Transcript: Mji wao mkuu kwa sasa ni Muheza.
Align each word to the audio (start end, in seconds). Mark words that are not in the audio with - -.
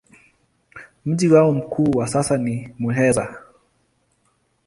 Mji 1.05 1.27
wao 1.27 1.51
mkuu 1.51 1.91
kwa 1.91 2.07
sasa 2.07 2.37
ni 2.37 2.69
Muheza. 2.79 3.41